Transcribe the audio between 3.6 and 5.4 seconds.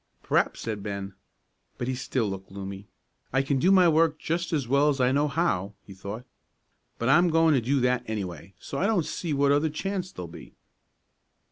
my work just as well's I know